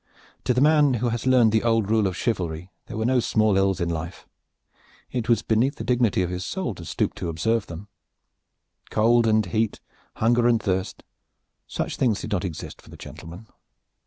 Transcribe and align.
To 0.45 0.55
the 0.55 0.61
man 0.61 0.95
who 0.95 1.09
had 1.09 1.27
learned 1.27 1.51
the 1.51 1.61
old 1.61 1.91
rule 1.91 2.07
of 2.07 2.17
chivalry 2.17 2.71
there 2.87 2.97
were 2.97 3.05
no 3.05 3.19
small 3.19 3.55
ills 3.55 3.79
in 3.79 3.87
life. 3.87 4.25
It 5.11 5.29
was 5.29 5.43
beneath 5.43 5.75
the 5.75 5.83
dignity 5.83 6.23
of 6.23 6.31
his 6.31 6.43
soul 6.43 6.73
to 6.73 6.85
stoop 6.85 7.13
to 7.17 7.29
observe 7.29 7.67
them. 7.67 7.87
Cold 8.89 9.27
and 9.27 9.45
heat, 9.45 9.79
hunger 10.15 10.47
and 10.47 10.59
thirst, 10.59 11.03
such 11.67 11.97
things 11.97 12.19
did 12.21 12.31
not 12.31 12.43
exist 12.43 12.81
for 12.81 12.89
the 12.89 12.97
gentleman. 12.97 13.45